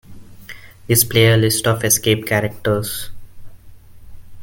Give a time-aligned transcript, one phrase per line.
[0.87, 3.11] Display a list of escape characters.